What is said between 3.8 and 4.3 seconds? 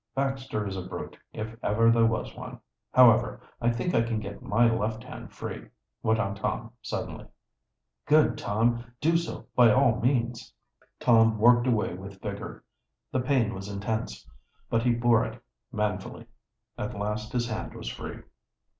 I can